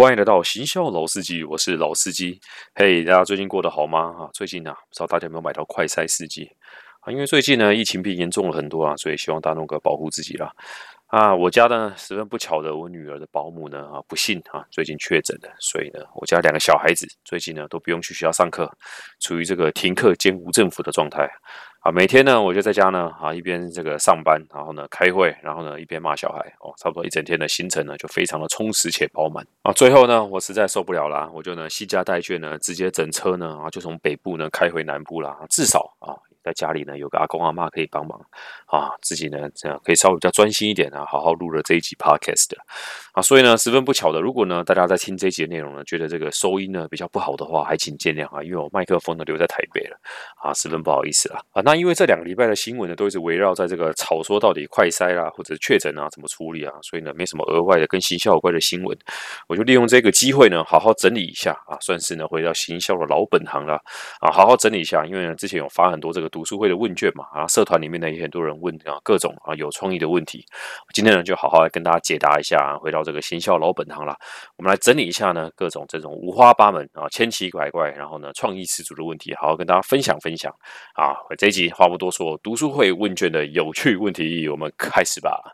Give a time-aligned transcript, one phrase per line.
[0.00, 2.40] 欢迎来到行销老司机，我是老司机。
[2.76, 4.14] 嘿，大家最近过得好吗？
[4.16, 6.48] 啊，最近呢，不知道大家有没有买到快筛试剂
[7.00, 7.10] 啊？
[7.10, 10.52] 因为最近呢，疫情变严重了很多啊，所以希望大家能够保护自己啦。
[11.08, 18.70] 啊，我家呢，十分不巧的，我女儿的保姆呢，啊，不幸啊，最近确诊了，所以呢，我家两个小孩子最近呢，都不用去学校上课，
[19.18, 21.28] 处于这个停课兼无政府的状态。
[21.80, 29.46] 啊，每天呢，我就在家呢，啊，一边这个上班，然后呢开会，然后呢一边骂小孩，哦，差不多一整天的行程呢，就非常的充实且饱满。
[29.62, 36.12] 啊，最后呢，我实在受不了啦，我就呢惜家带眷呢，直接整车呢，啊，就从北部呢开回南部啦，至少啊。
[36.48, 38.18] 在家里呢，有个阿公阿妈可以帮忙
[38.66, 42.56] 啊，自己呢这样可以稍微比较专心一点啊，好好录了这一集 podcast
[43.12, 50.00] 啊，所以呢，十分不巧的，如果呢大家在听这一集的内容呢，觉得这个收音呢比较不好的话，还请见谅啊，因为我麦克风呢留在台北了
[50.42, 51.60] 啊，十分不好意思啊啊。
[51.62, 58.96] 那因为这两个礼拜的新闻呢，都一直围绕在这个吵说到底快筛啦，或者确诊啊怎么处理啊，所以呢没什么额外的跟行销有关的新闻，
[59.48, 63.74] 我就利用这个机会呢，好好整理一下啊，算是呢回到行销的老本行了
[64.20, 67.24] 啊，好好整理一下，因为呢之前有发很多这个读书会的问卷嘛。
[67.32, 70.44] 啊，社团里面呢也很多人问啊，各种啊有创意的问题。
[70.94, 72.78] 今天呢就好好来跟大家解答一下。
[72.80, 74.16] 回到这个行销老本行了，
[74.56, 80.54] 我们来整理一下呢各种这种五花八门啊千奇百怪，然后呢创意十足的问题，好好跟大家分享分享。
[80.94, 85.50] 啊，这一集话不多说，读书会问卷的有趣问题，我们开始吧。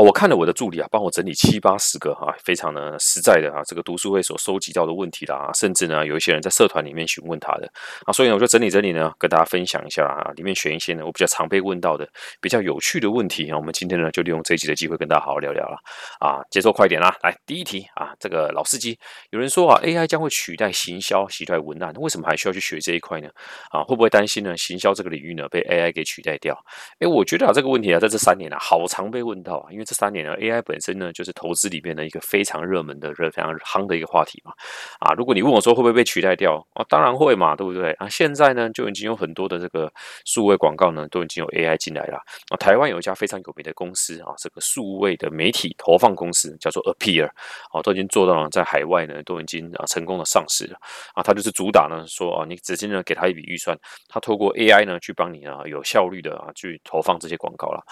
[0.00, 7.70] 我看了我的助理啊，帮我整理七八十个啊，非常的实在的啊，这个读书会所收集到的问题啦，甚至呢，有一些人在社团里面询问他的
[8.06, 12.08] 啊，所以呢，我就整理整理呢，跟大家分享一下啊，里面选一些呢，我比较常被问到的
[12.40, 15.76] 比较有趣的问题啊，我们今天呢，就利用这一集的机会跟大家好好聊聊了
[16.18, 18.98] 啊，节奏快点啦，来第一题啊，这个老司机，
[19.30, 23.28] 有人说啊，AI 将会取代行销、取代文案，为什么还需要去学这一块呢？
[23.70, 26.58] 啊，会不会担心呢，行销这个领域呢被 AI 给取代掉？
[27.00, 34.52] 哎，我觉得啊，这个问题啊，在这三年啊，好常被问到啊，因为这三年呢，AI 本身呢就是投资里面的一个非常热门的、热非常夯的一个话题嘛。
[35.00, 38.08] 啊，如果你问我说会不会被取代掉啊，当然会嘛，对不对啊？
[38.08, 39.92] 现在呢就已经有很多的这个
[40.24, 42.18] 数位广告呢都已经有 AI 进来了
[42.50, 42.56] 啊。
[42.56, 47.26] 台湾有一家非常有名的公司啊，这个数位的媒体投放公司叫做 Appear，
[47.72, 50.78] 啊，都已经做到了在海外呢都已经啊成功的上市了
[51.14, 51.22] 啊。
[51.24, 53.76] 它就是主打呢说啊，你直接呢给他一笔预算，
[54.08, 57.82] 他透过 AI 呢去帮你啊有效率的啊去投放这些广告了。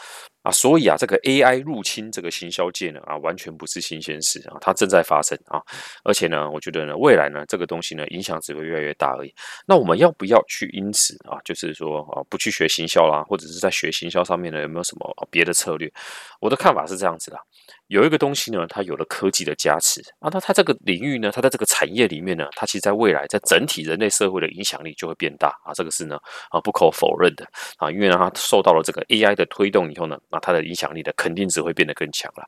[0.48, 5.60] 啊，所以啊，这个 AI 入侵这个行销界呢，啊，完全不是新鲜事啊，它正在发生啊，
[6.04, 9.34] 而且呢，我觉得呢，未来呢，这个东西呢，影响只会越来越大而已。
[9.66, 15.92] 那我们要不要去因此啊，就是说啊，不去学行销啦，或者是在学行销上面呢，有没有什么别的策略？
[16.40, 17.38] 我的看法是这样子的。
[17.88, 26.18] 有一个东西呢，它有了科技的加持啊，那它这个领域呢，它在这个产业里面呢，它其实在未来在整体人类社会的影响力就会变大啊，这个是呢
[26.50, 27.46] 啊不可否认的
[27.78, 32.44] 啊，因为呢它受到了这个 AI 的推动以后呢，那它的影响力的肯定只会变得更强了。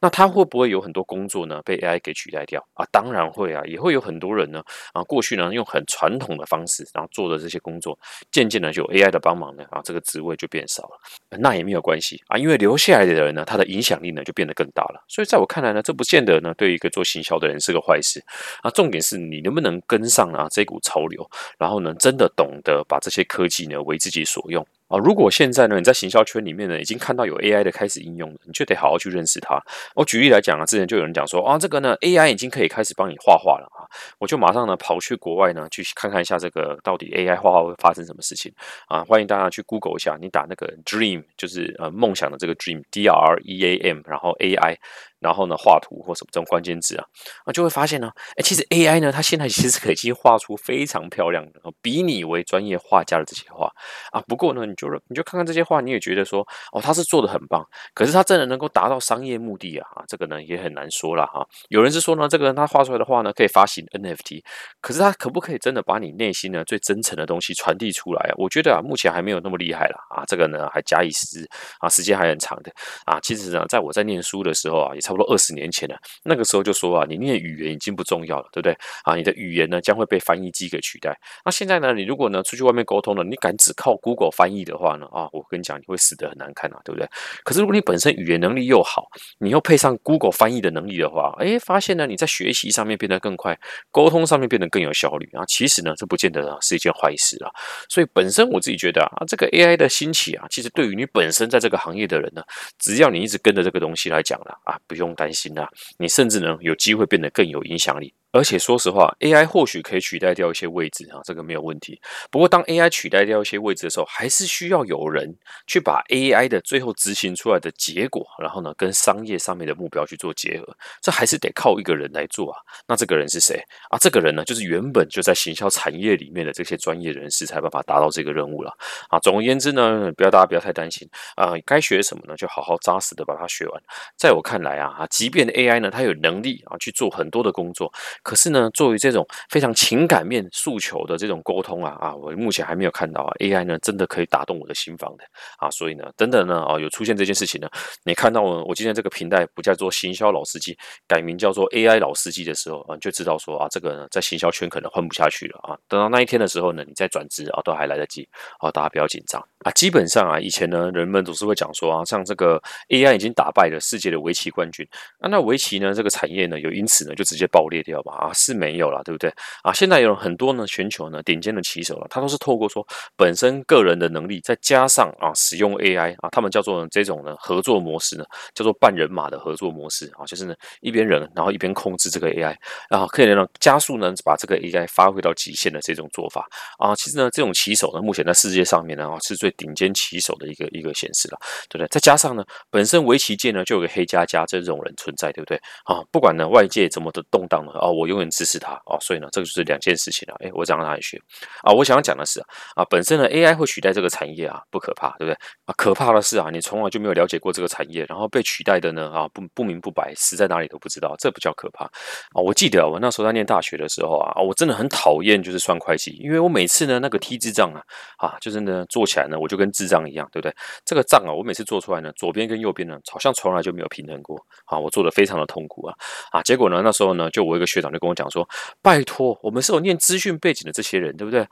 [0.00, 2.86] 那它会不会有很多工作呢被 AI 给取代掉啊？
[2.92, 4.62] 当然会啊，也会有很多人呢
[4.92, 7.98] 啊，过去呢用很传统的方式然后做的这些工作，
[8.30, 11.00] 渐渐的有 AI 的帮忙呢啊，这个职位就变少了。
[11.40, 14.83] 那也没有关系啊，因为留下来的人呢，他的影响力呢就变得更大。
[14.88, 18.22] 了所以，在我看来呢，这不见得呢对一个做行销的人是个坏事
[18.62, 18.70] 啊。
[18.70, 21.28] 重点是你能不能跟上啊这股潮流，
[21.58, 24.66] 然后呢，真的懂得把这些科技呢为自己所用。
[24.94, 29.60] 啊，如果现在呢，你在行销圈里面呢，已经看到有 AI 的开始应用了，你就得好好去认识它。
[29.96, 33.82] 我举例来讲啊，之前就有人讲说啊，这个呢，AI 已经可以开始帮你画画了啊，
[34.20, 38.52] 我就马上呢跑去国外呢去看看一下这个到底 AI 画画会发生什么事情
[38.86, 39.02] 啊。
[39.02, 44.76] 欢迎大家去 Google 一下，你打那个 Dream，就是呃梦想的这个 Dream，D R E A M，然后 AI。
[45.24, 47.04] 然后呢，画图或什么这种关键字啊，
[47.46, 53.72] 啊，就会发现呢，哎，其实 AI 呢，它现在其实可以画出非常漂亮的，比你为专业画家的这些画
[54.12, 54.20] 啊。
[54.28, 57.66] 不过呢，你就你就看看这些画，你也觉得说，哦，他是做的很棒。
[57.94, 59.88] 可是他真的能够达到商业目的啊？
[59.94, 61.42] 啊，这个呢也很难说了哈。
[61.70, 64.42] 有人是说呢，这个人他画出来的画呢，可以发行 NFT，
[64.82, 68.34] 可是他可不可以真的把你内心呢最真诚的东西传递出来啊？
[68.36, 70.22] 我觉得啊，目前还没有那么厉害了啊。
[70.26, 72.70] 这个呢还假以时啊，时间还很长的
[73.06, 73.18] 啊。
[73.22, 75.13] 其实呢，在我在念书的时候啊，也差。
[75.14, 79.14] 不多二十年前了，那个时候就说啊，你念语言已经不重要了，对不对啊？
[79.14, 81.16] 你的语言呢将会被翻译机给取代。
[81.44, 87.08] 那现在呢，你如果呢出去外面沟通了，你敢只靠 Google 翻译的话呢，啊，我跟你讲，你会死得很难看啊，对不对？
[87.44, 89.06] 可是如果你本身语言能力又好，
[89.38, 93.58] 你又配上 Google 翻译的能力的话，哎，发现呢你在学习上面变得更快，
[93.90, 95.44] 沟通上面变得更有效率啊。
[95.46, 97.50] 其实呢，这不见得啊是一件坏事啊。
[97.88, 102.42] 所以本身我自己觉得啊，这个 AI 的兴起啊，其实对于你本身在这个行业的人呢，
[102.78, 105.68] 只要你一直跟着这个东西来讲了啊，不用担心啦，
[105.98, 108.14] 你甚至呢有机会变得更有影响力。
[108.34, 112.00] 而且说实话，AI 或许可以取代掉一些位置啊，这个没有问题。
[112.32, 115.32] 不过当 AI 取代掉一些位置的时候，还是需要有人
[115.68, 122.58] 去把 AI 的最后执行出来的结果，然后呢跟商业上面的目标去做结合，这还是得靠一个人来做啊。
[122.88, 123.96] 那这个人是谁啊？
[124.00, 128.76] 这个人呢，就是原本就在行销产业里面的这些专业人士才办法达到这个任务了
[129.10, 129.18] 啊。
[129.20, 133.80] 总而言之呢，不要大家不要太担心啊，该学什么呢，就好好扎实的把它学完。
[134.18, 137.92] 在我看来啊，啊，即便 AI 呢，它有能力啊去做很多的工作。
[138.24, 145.24] 可是呢，作为这种非常情感面诉求的这种沟通啊啊，我目前还没有看到啊，AI 呢真的可以打动我的心房的
[145.58, 147.68] 啊，所以呢，等等呢啊，有出现这件事情呢，
[148.02, 150.76] 你看到我我今天这个平台不叫做行销老司机，
[151.06, 158.26] 改名叫做 AI 老司机的时候啊，就知道说啊，这个呢在行销圈可能混不下去了啊，等到那一天的时候呢，你再转职啊，都还来得及
[158.58, 159.70] 啊，大家不要紧张啊。
[159.72, 164.86] 基本上啊，以前呢，人们总是会讲说啊，像这个 AI 已经打败了世界的围棋冠军
[165.20, 168.13] 啊，那围棋呢这个产业呢，有因此呢就直接爆裂掉吧。
[168.14, 169.32] 啊，是没有了，对不对？
[169.62, 178.24] 啊，现在有很多呢，全球呢顶尖的棋手了，他都是透过说本身个人的能力，再加上啊使用 AI 啊，他们叫做这种呢合作模式呢，
[178.54, 182.54] 叫做半人马的合作模式啊，就是呢一边人，然后一边控制这个 AI，
[182.88, 186.46] 然后可以让加速呢把这个 AI 发挥到极限的这种做法
[186.78, 191.38] 啊，其实呢这种棋手呢，目前在世界上面呢啊是最顶尖棋手的一个一个显示了，
[191.68, 191.88] 对不对？
[191.88, 195.56] 再加上呢本身围棋界呢就有个黑加加这种人存在，对不对？
[195.84, 198.03] 啊，不管呢外界怎么的动荡呢，啊我。
[198.04, 200.36] 我永远支持他哦，所以呢，这个就是两件事情了。
[200.40, 201.20] 哎，我讲到哪里去
[201.62, 201.72] 啊？
[201.72, 202.38] 我想要讲的是
[202.76, 205.34] 啊，本身呢，AI 会取代这个产业啊，不可怕，对不对
[205.64, 205.72] 啊？
[205.78, 212.42] 可怕的是啊，你从来就没有了解过这个产业，然后被取代的呢啊，不不明不白，死在哪里都不知道，这不叫可怕啊！
[212.44, 217.80] 我记得我那时候在念大学的时候啊，我真的很讨厌就是算会计，因为我每次呢那个 T 字账啊
[218.18, 220.54] 啊，就是呢做起来呢，我就跟智障一样，对不对？
[220.84, 224.36] 这个账啊，我每次做出来呢，左边跟右边呢，好像从来就没有平衡过
[224.66, 225.94] 啊，我做的非常的痛苦啊
[226.32, 226.42] 啊！
[226.42, 227.93] 结果呢，那时候呢，就我一个学长。
[227.98, 228.48] 跟我讲说，
[228.82, 231.46] 拜托，我们是有念资讯背景的这些人，对不对？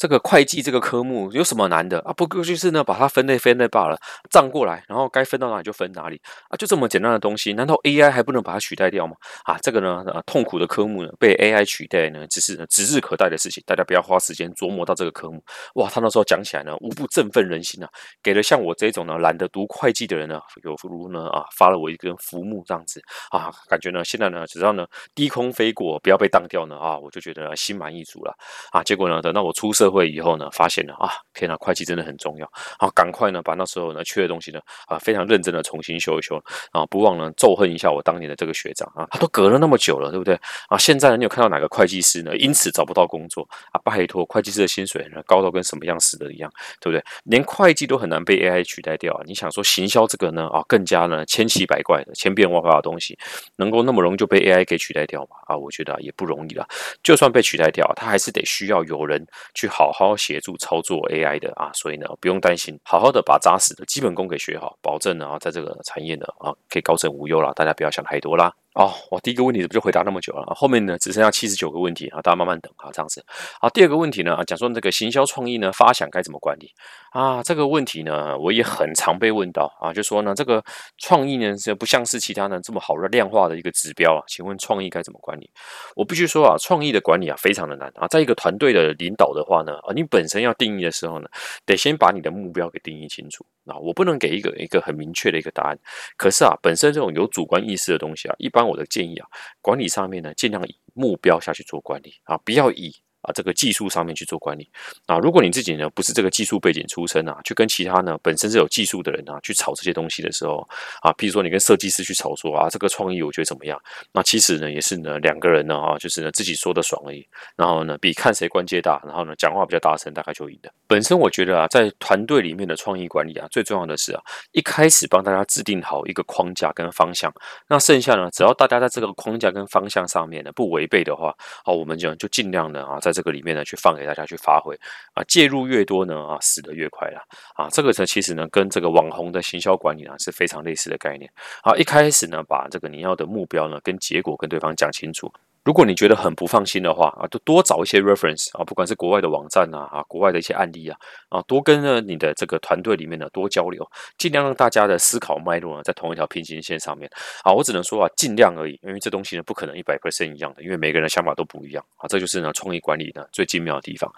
[0.00, 2.12] 这个会计这个科目有什么难的啊？
[2.14, 3.98] 不过就是呢，把它分类分类罢了，
[4.30, 6.18] 账过来，然后该分到哪里就分哪里
[6.48, 9.14] 啊，就这么简单的东西，难道 AI 还不能把它取代掉吗？
[9.44, 15.38] 啊，这个呢，啊痛苦的科目呢，被 AI 取代呢，只是指日可待的事情，大家不要花时间琢磨到这个科目。
[15.74, 17.88] 哇，他那时候讲起来呢，无不振奋人心啊，
[18.22, 23.02] 给了像我这种呢懒得读会计的人呢，有如呢啊，发了我一根浮木这样子
[23.32, 28.34] 啊，感觉呢，现在呢，只要呢低空飞过，不要被当掉呢啊，我就觉得心满意足了
[28.72, 28.82] 啊。
[28.82, 32.46] 结果呢，等到我出社会以后呢，发现了啊，天呐，会计真的很重要
[32.78, 32.88] 啊！
[32.94, 36.42] 赶快呢，把那时候呢缺的东西呢啊，非常认真的重新修一修
[36.72, 40.34] 啊，不忘呢咒恨一下我当年的这个学长啊，他都隔了那么久了，对不对
[40.68, 40.78] 啊？
[40.78, 43.80] 现在呢，你有看到哪个会计师呢，因此找不到工作啊？
[43.84, 46.50] 拜托，会计师的薪水呢高到跟什么样似的一样，
[46.80, 47.04] 对不对？
[47.24, 49.22] 连会计都很难被 AI 取代掉啊！
[49.26, 53.18] 你想说行销这个呢啊，更加呢千奇百怪的、千变万化的东西，
[53.56, 55.36] 能够那么容易就被 AI 给取代掉吗？
[55.46, 56.66] 啊，我觉得也不容易了。
[57.02, 60.16] 就算被取代掉，他还是得需要有人去好好。
[60.16, 68.52] 协助操作 AI 的啊，所以呢不用担心，好好的把扎实的基本功给学好，保证呢啊在这个产业呢啊可以高枕无忧了，大家不要想太多啦。
[68.74, 70.54] 哦，我第一个问题不就回答那么久了？
[70.54, 73.24] 后面呢只剩下七十九个问题啊，大家慢慢等啊，这样子。
[73.60, 76.70] 好，第二个问题呢啊，讲说这个行销创意呢发想该怎么管理
[77.10, 77.42] 啊？
[77.42, 80.62] 这个问题呢我也很常被问到啊，就说呢这个
[80.98, 85.50] 创意呢是不像是其他呢这么好的量化的一个指标啊，请问创意该怎么管理？
[85.96, 91.28] 我必须说啊，创意的管理啊非常的难啊，在一个团队的领导的话呢啊，你本身要定义的时候呢，
[91.66, 95.76] 得先把你的目标给定义清楚啊，我不能给一个一个很明确的一个答案。
[96.16, 98.59] 可是啊，本身这种有主观意识的东西啊，一般。
[98.66, 99.26] 我的建议啊，
[99.60, 102.94] 管理上面呢，尽量以目标下去做管理啊，不要以。
[103.22, 104.68] 啊，这个技术上面去做管理
[105.06, 105.18] 啊。
[105.18, 110.66] 如果你自己呢不是这个技术背景出身啊，去跟其他呢本身是有技术的人啊去炒这些东西的时候
[111.02, 113.78] 啊，比如说你跟设计师去炒作啊，这个创意我觉得怎么样？
[114.12, 117.26] 那其实呢也是呢两个人呢啊，就是呢自己说的爽而已。
[117.56, 120.72] 然后呢比看谁关节大，然后呢讲话比较大声，大概就赢的。
[120.86, 124.22] 本身我觉得啊，在团队里面的创意管理啊，最重要的是啊，
[124.52, 127.30] 一开始帮大家制定好一个框架跟方向。
[127.68, 131.34] 那剩下呢，只要大家在这个框架跟方向上面呢不违背的话，
[131.64, 133.09] 好，我们就就尽量的啊在。
[133.10, 134.78] 在这个里面呢，去放给大家去发挥
[135.14, 137.20] 啊，介入越多呢啊，死的越快了
[137.56, 137.68] 啊。
[137.70, 141.28] 这个呢，其实呢，跟这个网红的行销管理呢是非常类似的概念
[141.62, 141.74] 啊。
[141.76, 145.32] 一开始呢，把这个你要的目标呢跟结果跟对方讲清楚。
[145.62, 150.96] 如果你觉得很不放心的话啊，就多找一些 reference 啊，不管是国外的网站啊啊，国外的一些案例啊
[151.28, 153.86] 啊，多跟呢你的这个团队里面呢多交流，
[154.16, 157.10] 尽量让大家的思考脉络呢在同一条平行线上面
[157.44, 157.52] 啊。
[157.52, 162.08] 我只能说啊，尽量而已，因为这东西呢不可能一百 percent 一样的，因为每个人的想法都不一样啊。
[162.08, 164.10] 这就是呢创意管理呢最精妙的地方。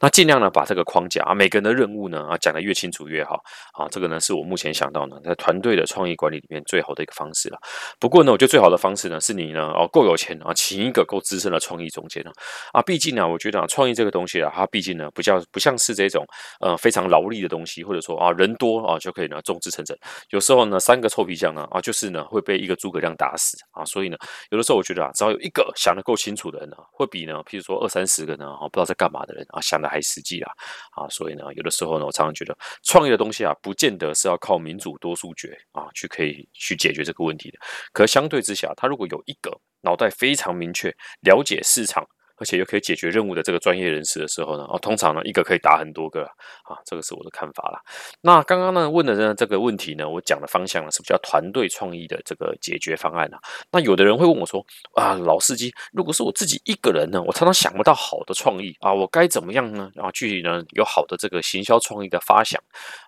[0.00, 3.42] 那尽量呢把这个框架啊，每个人的任务呢啊讲得越清楚越好
[3.72, 3.88] 啊。
[3.90, 7.58] 这个呢是我目前想到呢在团队的创意管理里面最好的一个方式了。
[7.98, 10.89] 不过呢，我觉得最好的方式呢是你呢哦够有钱啊，请。
[10.90, 12.32] 一个够资深的创意总监呢？
[12.72, 16.26] 啊，毕竟呢，我觉得啊，创意这个东西啊，它毕竟呢，不叫不像是这种
[16.60, 19.96] 呃非常劳力的东西，或者说啊人多啊就可以呢众志成城。
[20.30, 23.84] 有时候呢，三个臭皮匠呢啊，就是呢会被一个诸葛亮打死啊。
[23.84, 24.16] 所以呢，
[24.50, 30.50] 有的时候我觉得啊，只要有一个想得够清楚的人呢，会比呢，譬如说二三十个呢啊不知道在干嘛的人啊想的还实际啊
[30.96, 31.08] 啊。
[31.08, 37.58] 所以呢，有的时候呢，我常常觉得创业的东西啊，不见得是要靠民主多数决啊去可以去解决这个问题的。
[37.92, 39.50] 可相对之下，他如果有一个
[39.82, 42.04] 脑袋非常明确，了解市场。
[42.40, 46.22] 而且又可以解决任务的这个专业人士的时候呢，哦，通常呢一个可以打很多个
[46.64, 47.78] 啊，这个是我的看法啦。
[48.22, 53.38] 那刚刚呢问的呢这个问题呢，我讲的方向呢是比较团队创意的这个解决方案啊。
[53.70, 59.90] 那有的人会问我说啊，老司机，如果是我自己一个人呢，我常常想不到好的创意啊，我该怎么样呢？
[59.96, 62.58] 啊，具体呢有好的这个行销创意的发想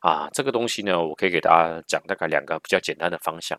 [0.02, 3.58] 啊，这个东西呢，我可以给大家讲大概两个比较简单的方向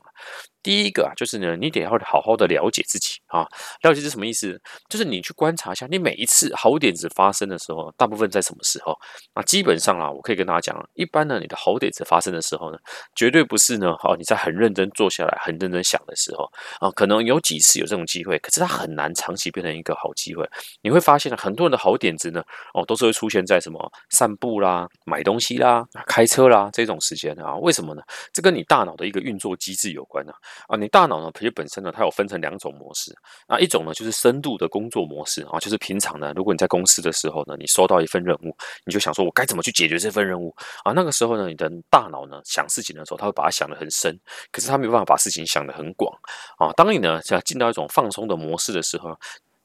[0.63, 3.45] 第一个啊，就是呢，你得要好好的了解自己啊，
[3.81, 4.59] 了解是什么意思？
[4.89, 8.97] 就是你去观察一下，你每一次好点子发生的时候，大部分在什么时候？
[9.33, 12.77] 啊，基本上啊，我可以跟大家讲，一般呢，你的好点子发生的时候呢，
[13.13, 20.49] 绝对不是呢，哦，你在很认真坐下来、很认真想的时候啊，可能有几次有这种机会，可是它很难长期变成一个好机会。
[20.81, 22.41] 你会发现呢，很多人的好点子呢，
[22.73, 27.55] 哦，都是会出现在什么散步啦、买东西啦、开车啦这种时间啊？
[27.57, 28.01] 为什么呢？
[28.31, 30.31] 这跟你大脑的一个运作机制有关呢。
[30.67, 33.15] 啊，你大脑呢，其实本身呢，它有分成两种模式
[33.47, 38.55] 那，一种呢就是深度的工作模式啊，就是平常呢，如果你在公司的时候呢，你收到一份任务，
[38.85, 44.17] 你就想说我该怎么去解决这份任务啊，那个时候呢，你的大脑呢想事情的时候，它会把它想得很深，
[44.51, 46.13] 可是它没有办法把事情想得很广
[46.57, 46.71] 啊。
[46.73, 49.17] 当你呢想进到一种放松的模式的时候。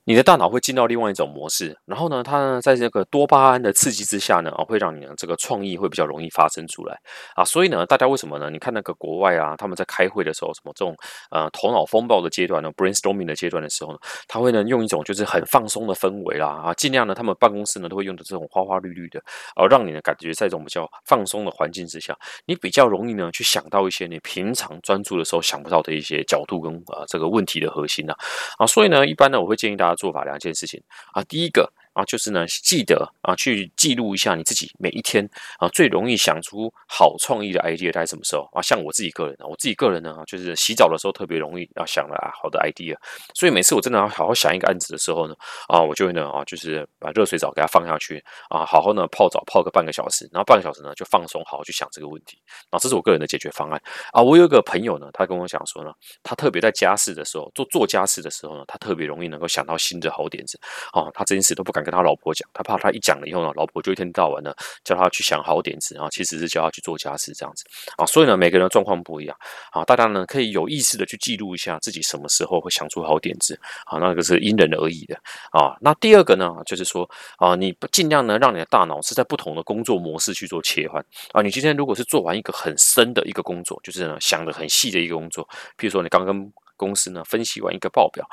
[0.08, 6.98] 你的大脑会进到另外一种模式，然后呢，它呢在这个多巴胺的刺激之下呢，啊，会让你的这个创意会比较容易发生出来
[7.34, 7.44] 啊。
[7.44, 8.48] 所以呢，大家为什么呢？
[8.48, 10.96] 你看那个国外啊，他们在开会的时候，什么这种
[11.30, 19.22] 呃头脑风暴的阶段呢，brainstorming 的阶段的时候呢，他会呢用一种就是很放松的氛围啦啊，尽量呢他们办公室呢都会用的这种花花绿绿的，
[19.56, 28.14] 而让你呢感觉在这种比较放松的环境之下，你比较容易呢去想到一些你平常专注的时候想不到的一些角度跟啊这个问题的核心呢
[28.56, 28.66] 啊。
[28.66, 29.97] 所以呢，一般呢我会建议大家。
[29.98, 30.80] 做法两件事情
[31.12, 31.70] 啊，第一个。
[31.98, 35.28] 啊，就是呢，记得啊，去记录一下你自己每一天
[35.58, 38.62] 啊，最容易想出好创意的 idea 在什么时候啊？
[38.62, 42.96] 像我自己个人啊，我自己个人呢，就是洗澡的时候特别容易要想了啊好的 idea，
[43.34, 45.34] 所以每次我真的要好好想一个案子的时候呢，
[45.66, 52.38] 啊，我就会呢啊，就是把热水澡给它放下去啊，好好呢泡澡泡个半个小时，然后半个小时呢就放松，好好去想这个问题。
[52.70, 54.22] 啊，这是我个人的解决方案啊。
[54.22, 55.90] 我有一个朋友呢，他跟我讲说呢，
[56.22, 60.56] 他特别在家事的时候做做家事的时候呢，他特别容易能够想到新的好点子
[60.92, 62.62] 啊，他这件事都不敢跟他老婆讲，他。
[62.68, 64.52] 怕他一讲了以后呢，老婆就一天到晚呢
[64.84, 67.64] 叫他去想好点子啊，其实是叫他去做家事这样子
[67.96, 69.34] 啊，所以呢，每个人的状况不一样
[69.72, 75.18] 啊，大家呢可以有意识的去记录一下自己什么时候会想出好点子啊，那个是因人而异的
[75.50, 75.74] 啊。
[75.80, 81.02] 那第二个呢，就是说啊，你不尽量呢让你的大脑是在不同的工作模式去做切换
[81.32, 81.40] 啊。
[81.40, 86.52] 你今天如果是做完一个很深的一个工作，就是呢想的很细的一个工作，比如说你刚跟。
[86.78, 88.24] 公司呢分析完一个报表，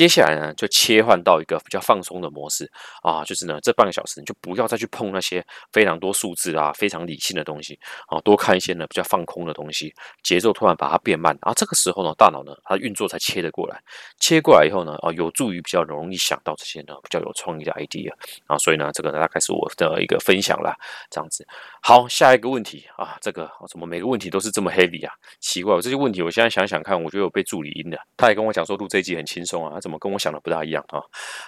[0.00, 2.66] 接下来呢就切换到一个比较放松的模式
[3.02, 9.92] 啊，就是呢这半个小时你就不要再去碰那些非常多数字啊、非常理性的东西啊，多看一些呢比较放空的东西，
[10.22, 13.78] 节奏突然把它变慢啊，这个时候呢大脑呢它运作才切得过来，
[14.18, 18.10] 切过来以后呢啊有助于比较容易想到这些呢比较有创意的 idea
[18.46, 20.74] 啊，所以呢这个大概是我的一个分享啦，
[21.10, 21.46] 这样子。
[21.82, 25.12] 好，下一个问题啊，这个怎么每个问题都是这么 heavy 啊？
[25.40, 27.98] 奇怪，我这些问题我现在想想看，我觉得有被助理阴了。
[28.16, 31.02] 他也跟我讲说录这一集很轻松啊，他怎么跟我想的不大一样啊？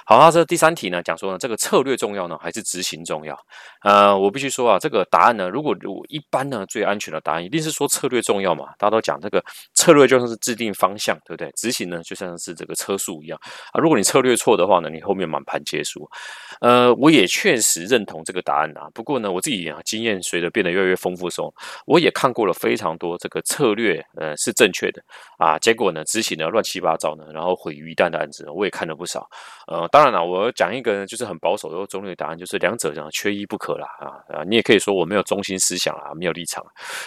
[0.05, 3.39] 好，那这第三题呢，讲说呢，这个策略重要呢，还是执行重要？
[3.85, 8.75] 呃，我必须说啊，这个答案呢，如果如一般呢，最安全的答案一定是说策略重要嘛。
[8.79, 9.41] 大家都讲这个
[9.83, 11.51] 策略就像是制定方向，对不对？
[11.57, 13.39] 执行呢就像是这个车速一样
[13.73, 13.81] 啊。
[13.81, 16.09] 如果你策略错的话呢，你后面满盘皆输。
[16.61, 18.89] 呃，我也确实认同这个答案啊。
[18.95, 21.53] 不过呢，我自己啊经验随着变得越来越丰富的时候，
[21.87, 25.03] 我也看过了非常多这个策略呃是正确的
[25.39, 26.33] 啊，结果呢执行。
[26.33, 29.29] 呢乱七八糟呢，然后毁于一旦的案子，我也看了不少。
[29.67, 33.87] 呃，当然了，我讲一个就是很保守的中立的答案，就是两者这样缺一不可啦。
[34.01, 36.65] 啊啊，你也可以说我没有中心思想啊，没有立场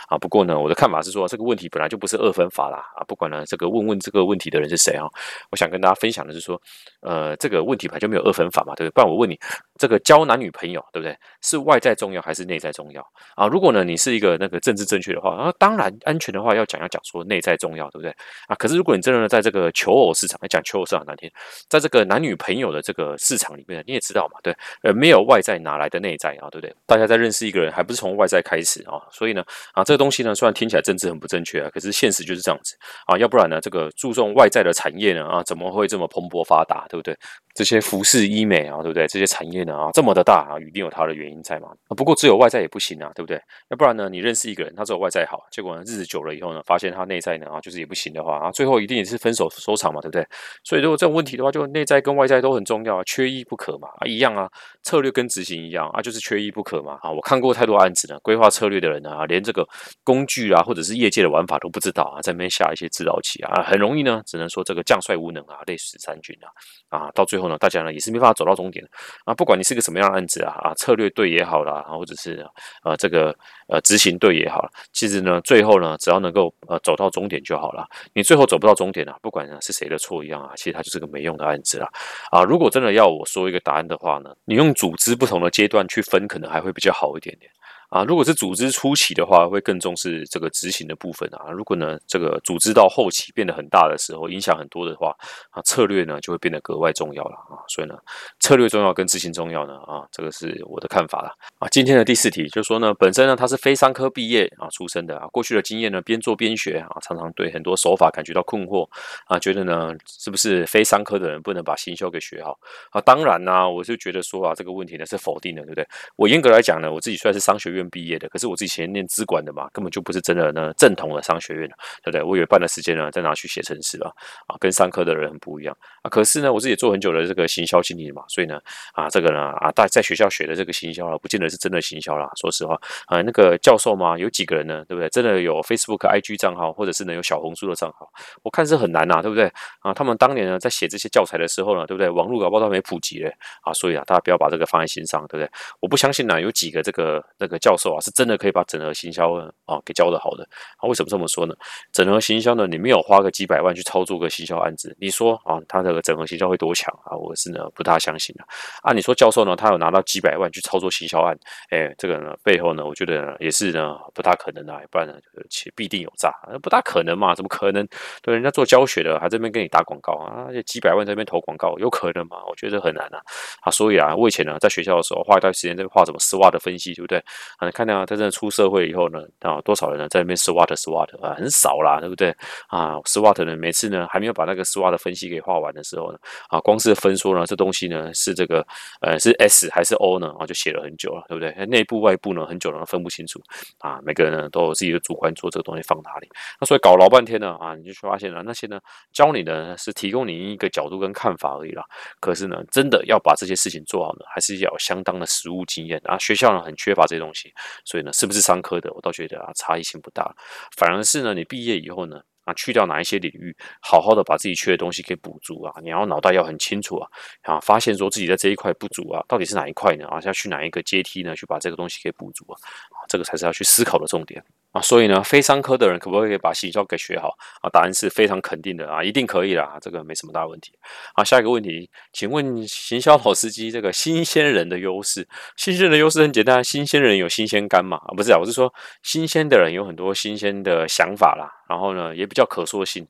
[0.08, 0.17] 啊。
[0.17, 3.03] 不过呢，我的看法是说，这个问题本来就不是二分法好啦啊。
[3.07, 5.05] 不管呢，这个问问这个问题的人是谁啊，
[5.51, 6.60] 我想跟大家分享的是说，
[7.01, 8.93] 呃，这个问题本来就没有二分法嘛，对不对？
[8.95, 9.39] 不然我问你，
[9.77, 11.15] 这个交男女朋友，对不对？
[11.41, 13.01] 是外在重要还是内在重要
[13.36, 13.48] 啊？
[13.48, 18.10] 如果呢，你是一个那个政治正确的话，啊，当然安全的话要讲要讲说内在重要，对不对？
[18.48, 21.29] 啊，可是如果你真的在这个求偶市场来讲求偶市场难听，
[21.70, 26.74] 在这个男女朋友的这个市场里面，你也知道嘛，对，呃，没有外在哪来的内在啊，对不对？
[26.86, 29.01] 大家在认识一个人还不是从外在开始啊？
[29.12, 32.75] 所以呢，啊，这个东西呢，虽然听起来政治很不正确啊，可是现实就是这样子
[33.08, 37.15] 啊，要不然呢，这个注重外在的产业呢，啊，怎么会这么蓬勃发达，对不对？
[37.56, 39.08] 这些服饰医美啊，对不对？
[39.08, 41.70] 这些产业呢啊，这么的大啊，一定有它的原因在嘛。
[41.96, 43.42] 不过只有外在也不行啊，对不对？
[43.70, 50.28] 要不然呢，你认识一个人，他只有外在好，结果呢，日子久了以后呢，发现他内在呢啊，就是也不行的话啊，最后一定也是分手收场嘛，对不对？
[50.66, 54.50] 所以如果这种问题的话，就内在跟外在都很重要啊，缺一不可嘛啊，一样啊，
[54.84, 57.10] 策略跟执行一样啊，就是缺一不可嘛啊。
[57.10, 59.66] 我看过太多案子了，规划策略的人呢啊，连这个
[60.04, 66.50] 工具啊，或者是业界的玩法都不知道啊，在那边下一些指导棋啊，很容易呢，只能说这个将帅无能啊，累死三军啊
[66.90, 68.36] 啊，到最后呢，大家呢也是没办法。
[68.36, 68.86] 走到终点
[69.24, 69.34] 啊！
[69.34, 72.46] 不管你是个什么样的案子啊啊，策略队也好啦，或者是
[72.84, 73.34] 呃这个
[73.70, 77.88] 呃执行队也好，其实呢，最后呢，只要能够呃走到终点就好了。
[78.14, 81.88] 你最后走不到终点啊，不管是谁的错一样啊，其实它就是个没用的案子啦
[82.30, 82.44] 啊！
[82.44, 87.50] 如果真的要我说一个答案的话呢，你用组织不同的阶段去分，可能还会比较好一点点。
[87.89, 91.51] 啊，如果是组织初期的话，会更重视这个执行的部分啊。
[91.51, 95.15] 如果呢，这个组织到后期变得很大的时候，影响很多的话，
[95.51, 97.62] 啊，策略呢就会变得格外重要了啊。
[97.68, 97.96] 所以呢，
[98.39, 101.68] 策略重要跟执行重要呢，啊，这个是我的看法了啊。
[101.70, 108.89] 今天的第四题就说呢，本身呢他是非商科毕业啊出身的啊，过去的经验呢边做边学啊，常常对很多手法感觉到困惑
[109.27, 112.58] 啊，觉得呢是不是非商科的人不能把行销给学好
[112.89, 113.00] 啊？
[113.01, 115.88] 当然呢，我就觉得说啊，这个问题呢是否定的，对不对？
[116.15, 117.75] 我严格来讲呢，我自己虽然是商学院。
[117.75, 121.67] 院毕业的，可是我自己以前念资管的嘛，根本就不是真的呢正统的商学院，
[122.03, 122.24] 对不对？
[122.24, 124.08] 我有一半的时间呢，在拿去写程式了
[124.48, 126.10] 啊，跟商科的人很不一样啊。
[126.10, 128.60] 可是呢，我自己做很久的这个行销经理嘛，所以呢，
[128.94, 132.29] 啊，这个呢，啊，大在学校学的这个行销啊，不见得是真的行销啦。
[132.36, 135.08] 说实话，啊，那个教授嘛，有几个人呢，对不对？
[135.10, 138.10] 真的有 Facebook、IG 账号，或者是呢有小红书的账号，
[138.44, 139.51] 我看是很难呐，对不对？
[139.79, 142.10] 啊，他们当年呢在写这些教材的时候呢，对不对？
[142.10, 145.50] 网络搞不好都没普及嘞啊，所以啊，大家不要把这个放在心上，对不对？
[145.79, 148.55] 我不相信呢，有几个这个那个教授啊，是真的可以。
[148.55, 149.34] 把整合行销
[149.65, 151.53] 啊给教的好的啊，为什么这么说呢？
[151.91, 157.12] 整合行销呢，你没有花个几百万去操作个行销案子，你说啊，他这个整合行销会多强啊？
[157.17, 158.45] 我是呢不大相信的
[158.81, 158.93] 啊。
[158.93, 161.38] 你说教授呢，他有拿到几百万去操作行销案，
[161.69, 165.15] 哎，这个呢背后呢，我觉得也是呢不大可能的，不然呢
[165.50, 166.31] 且必定有诈，
[166.63, 167.36] 不大可能嘛？
[167.36, 167.86] 怎么可能？
[168.21, 172.38] 对，人家做教学的还这边跟你打广告啊，几百万这边投广告，有可能吗？
[172.47, 173.19] 我觉得很难啊。
[173.63, 177.21] 啊，所以啊，我以前呢在学校的时候花一段时间在画什么丝袜的分析，对不对？
[177.58, 178.50] 啊，看到他真的出。
[178.56, 182.34] 社会以后呢，啊，多少人呢在那边 SWOT SWOT 啊，很少啦，对不对
[182.68, 188.65] 啊？SWOT 呢，每次呢还没有把那个 SWOT 分析给画完的时候呢，啊，光是分说呢，这东西呢是这个
[189.02, 190.34] 呃是 S 还是 O 呢？
[190.39, 191.65] 啊，就写了很久了，对不对？
[191.65, 193.41] 内部外部呢，很久了分不清楚
[193.80, 194.00] 啊。
[194.06, 196.30] 每个人呢都有自己的主观，做这个东西放哪里？
[196.62, 198.80] 那所以搞老半天呢，啊，你就发现了那些呢
[199.12, 201.84] 教你的是提供你一个角度跟看法而已啦。
[202.22, 206.18] 可是呢，真的要把这些事情做好呢，还是要有相当的实务经验啊。
[206.18, 207.44] 学校呢很缺乏这些东西，
[207.84, 208.36] 所以呢，是不是？
[208.36, 210.36] 是商科的，我倒觉得啊，差异性不大。
[210.75, 215.73] 反而是呢，你毕业以后呢，啊，去掉哪一些领域，好好的把自己缺的东西给补足啊。
[215.81, 217.08] 你要脑袋要很清楚啊，
[217.43, 220.05] 啊，发现说自己在这一块不足啊，到底是哪一块呢？
[220.08, 221.34] 啊，要去哪一个阶梯呢？
[221.34, 224.43] 去把这个东西给补足啊，啊，这个才是要去思考的重点。
[224.76, 227.30] 啊，所以呢，非商科的人可不可以把行销给学好
[227.62, 227.70] 啊？
[227.72, 230.74] 答案是非常肯定的啊，一定可以啦，这个没什么大问题。
[231.14, 237.96] 啊，下一个问题，请问行销老司机，这个新鲜人的优势，新鲜人的优势很简单，新鲜人有新鲜感嘛？
[238.06, 243.08] 啊，不是啊，我是说新鲜的人有很多新鲜的想法啦，然后呢，也比较可塑性。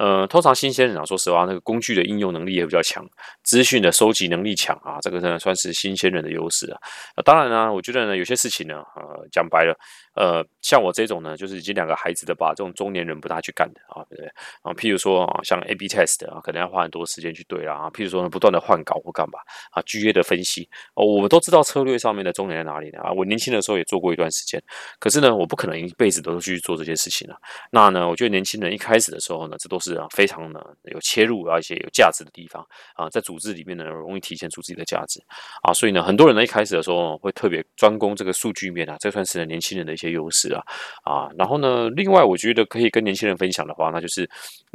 [0.00, 3.06] 呃，通常新鲜人啊，说实话，那个工具的应用能力也比较强，
[3.42, 6.78] 资讯的收集能力强啊，这个呢算是新鲜人的优势啊。
[7.22, 9.76] 当然呢，我觉得呢，有些事情呢，呃，讲白了。
[10.14, 14.26] 呃，像我这种呢，就是已经两个孩子的吧，这种中年人不大去干的啊，对不对？
[14.62, 17.90] 啊，譬如说啊，像 A/B test 啊，可能要花很多时间去对啦啊。
[17.90, 19.38] 譬如说呢，不断的换稿或干嘛
[19.70, 23.12] 啊，GA 的分析哦，我们都知道策略上面的重点在哪里呢啊。
[23.12, 24.60] 我年轻的时候也做过一段时间，
[24.98, 27.36] 可是呢，我不可能一辈子都去做这些事情了。
[27.70, 35.20] 那呢，我觉得年轻人一开始的时候呢，这都是是啊非常呢有切入啊，一些有价值的地方啊，在组织里面呢容易体现出自己的价值
[35.62, 35.72] 啊。
[35.72, 40.62] 所以呢，很多人呢一开始的时候会特别专攻这个数据面啊，这算是年轻人的一些优势啊
[41.02, 44.28] 啊，然后呢，另外我觉得可以跟年轻人分享的话，那就是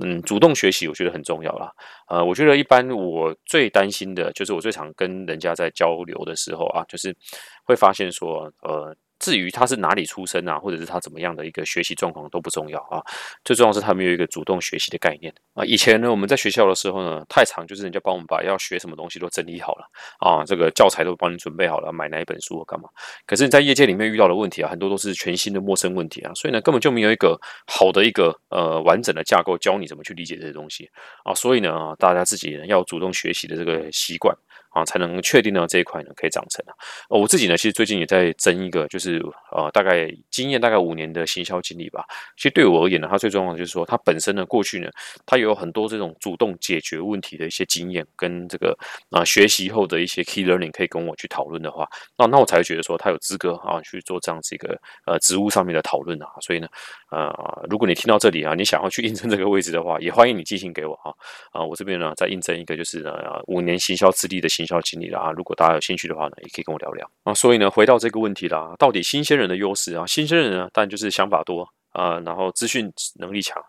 [0.04, 1.71] 嗯，主动学习，我觉得很重要啦。
[2.08, 7.15] 呃，我觉得一般我最担心的就是我最常跟人家在交流的时候啊，就是
[7.63, 8.95] 会发现说，呃。
[9.19, 13.01] 至于他是哪里出生啊，或者是他怎么样的一个学习状况都不重要啊，
[13.43, 15.63] 最重要是他们有一个主动学习的概念啊。
[15.65, 19.86] 以前呢，我们在学校的时候呢，太长就是人家帮我们把要学什么东西都整理好了
[20.19, 22.89] 啊，这个教材都帮你准备好了，买哪一本书干嘛。
[23.25, 30.89] 可是你在业界里面遇到的问题啊，很多都是全新的陌生问题啊，所以呢，根本就没有一个好的一个呃完整的架构教你怎么去理解这些东西
[31.23, 31.34] 啊。
[31.34, 34.36] 所以呢，大家自己要主动学习的这个习惯。
[34.75, 36.75] 啊，才能确定呢这一块呢可以长成啊。
[37.07, 39.23] 我自己呢，其实最近也在争一个，就是
[39.55, 42.03] 呃，大概经验大概五年的行销经理吧。
[42.35, 44.89] 其实对我而言呢，它最重要的就是说，它本身呢过去呢，
[45.25, 48.77] 它有很多这种主动解决问题的一些经验，跟这个
[49.11, 56.27] 啊学习后的一些 key learning 可以跟我去讨论的话，那那我才会觉得说，他有资格啊去做这样子一个呃职务上面的讨论啊。
[56.41, 56.67] 所以呢，
[57.11, 57.33] 呃，
[57.69, 61.13] 如果你听到这里啊，你想要去应征这个位置的话，也欢迎你寄信给我啊。
[61.53, 64.64] 啊，我这边呢再应征一个就是呃五年行销资历的行。
[64.65, 67.34] 营销经理了啊，如果大家有兴趣的话呢，也可以跟我聊聊啊。
[67.36, 73.63] 所以呢，回到这个问题啦，到底新鲜人的优势啊，新鲜人呢，当然就是想法多啊，然后资讯能力强。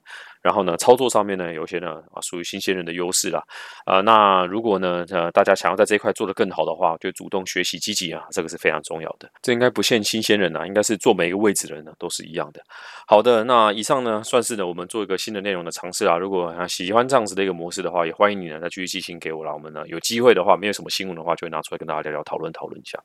[0.47, 3.43] 然后呢，操作上面呢，有些呢啊，属于新鲜人的优势啦。
[3.85, 9.29] 啊，那如果呢，呃，大家想要在这一块做得更好的话，就主动学习、积极啊，这个是非常重要的。
[9.43, 12.61] 这应该不限新鲜人呐，应该是做每一个位置的人呢都是一样的。
[13.09, 16.17] 好的，那以上呢，算是呢我们做一个新的内容的尝试啊。
[16.17, 19.53] 如果喜欢这样子的一个模式的话，也欢迎你呢再继续寄信给我啦。
[19.53, 22.97] 我们呢有机会的话，没有什么新闻的话，就会拿出来跟大家聊聊、讨论讨论一下。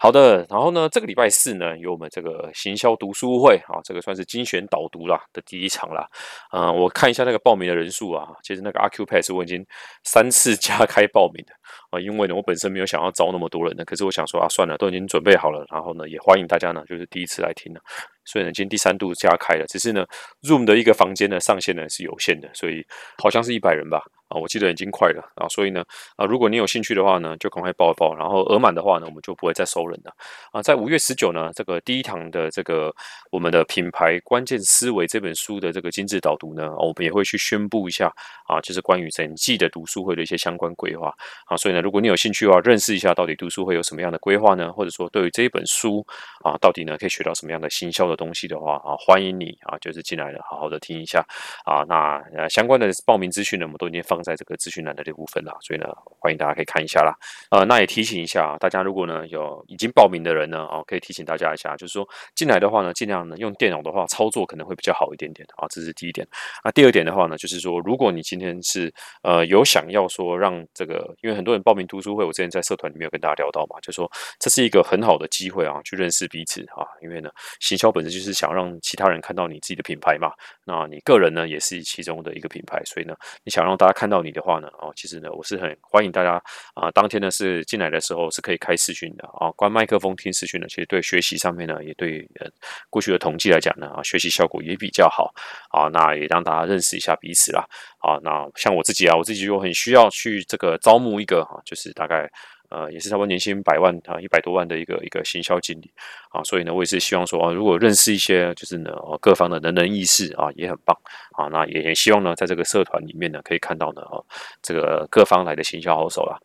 [0.00, 6.08] 好的，然后呢，这个礼拜四呢，有我们这个行销读书会啊，这个算是精选导读啦的第一场啦。
[6.52, 7.60] 嗯，我看一下那个报。
[7.60, 9.62] 名的人数啊，其实那个阿 Q Pass 我已经
[10.04, 11.52] 三次加开报名的
[11.90, 17.80] 啊，因为呢，我本身没有想要招那么多人的，可是我想说啊，算了，都已经准备好了，然后呢，也欢迎大家呢，就是第一次来听了，
[18.24, 20.04] 所以呢，今天第三度加开了，只是呢
[20.42, 22.84] ，Room 的一个房间呢上限呢是有限的，所以
[23.22, 24.02] 好像是一百人吧。
[24.30, 30.14] 啊，我记得已经快了啊，所以呢，啊，如果你有兴趣的话呢，就赶快报一报，然后额满的话呢，我们就不会再收人了。
[30.52, 32.94] 啊，在五月十九呢，这个第一堂的这个
[33.32, 38.06] 我们的品牌关键思维这本书的这个精致导读呢，我们也会去宣布一下
[38.46, 41.12] 啊，就是关于整季的读书会的一些相关规划
[41.46, 41.56] 啊。
[41.56, 44.72] 所以呢，如果你有兴趣的话，认识一下到底读书会有什么样的规划呢？
[44.72, 46.06] 或者说对于这一本书
[46.44, 51.24] 啊，到底呢可以学到什么样的行销的东西的话啊，欢迎你啊，就是进来了，好好的听一下
[51.64, 51.82] 啊。
[51.88, 54.20] 那相关的报名资讯呢，我们都已经放。
[54.22, 57.16] 在这个资讯栏的这部分啦，所以呢，欢迎大家可以看一下啦。
[57.50, 66.28] 呃，那也提醒一下大家，如果呢有已经报名的人呢，哦，可以提醒大家一下，就是说进来的话呢，尽量呢用电脑的话操作可能会比较好一点点啊，这是第一点。
[66.62, 68.92] 那第二点的话呢，就是说，如果你今天是
[69.22, 74.06] 呃有想要说让这个，因为很多人报名读书会，我之前在社团里面有跟大家聊到嘛，就说
[74.38, 80.30] 这是一个很好的机会啊，去认识彼此啊，因为呢，行销本身就是想让其他人看到你自己的品牌嘛，
[80.66, 84.10] 那你个人呢也是其中的一个品牌，所以呢，你想让大家看。
[84.10, 86.32] 到你的话呢，哦，其实呢，我是很欢迎大家
[86.74, 92.50] 啊，当天呢是进来的时候是可以开视讯的啊，关麦克风听视讯呢，其实对学习上面呢，也对呃
[92.88, 95.32] 过去的统计来讲呢，啊，学习效果也比较好
[95.70, 97.64] 啊，那也让大家认识一下彼此啦
[98.00, 102.28] 啊，那像我自己啊，我自己就很需要去这个招募一个哈，就是大概。
[102.70, 105.90] 呃，也是差不多年薪百万啊，一百多万的一个一个行销经理
[106.30, 110.96] 啊，所以呢，我也是希望说啊，如果认识一些就是呢各方的能人异士啊，也很棒
[111.32, 114.24] 啊，那也也希望呢，在这个社团里面呢，可以看到呢，哦，
[114.62, 116.38] 这个各方来的行销好手啦。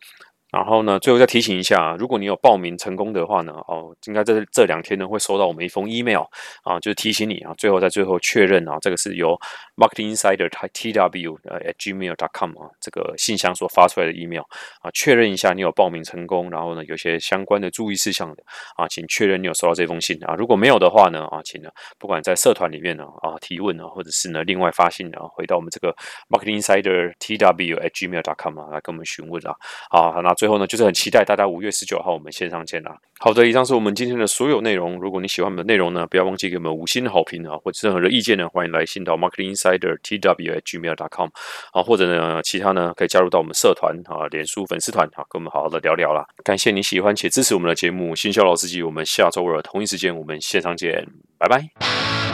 [0.56, 6.22] 然后呢，最后再提醒一下，如果你有报名成功的话呢，哦，应该在这两天呢会收到我们一封 email
[6.64, 9.38] 啊，就是提醒你啊，最后在最后确认啊，这个是由
[9.76, 14.40] market insider t w 呃 at gmail dot com 啊这个信箱所发出来的 email
[14.80, 18.42] 啊，确认一下你有报名成功，然后呢有些相关的注意事项的
[18.76, 25.94] 啊，请确认你有收到这封信啊，如果没有的话呢啊，请呢不管在社团里面呢啊提问呢，或者是呢另外发信啊，回到我们这个
[26.30, 29.52] market insider T W at gmail dot com 啊来跟我们询问啊，
[29.90, 30.45] 啊那最。
[30.46, 32.96] 最后呢，就是很期待大家五月十九号我们线上见啦。
[33.18, 34.96] 好的，以上是我们今天的所有内容。
[35.00, 41.28] 如果你喜欢我们的内容呢，不要忘记给我们五星的好评啊，或者任何的意见呢，欢迎来信到 market insider tw at gmail dot com
[41.72, 46.24] 啊，或者呢，其他呢可以加入到我们社团啊，脸书粉丝团啊，跟我们好好的聊聊啦。
[46.44, 51.04] 感谢你喜欢且支持我们的节目，新肖老司机，我们下周二同一时间我们线上见，
[51.38, 52.25] 拜拜。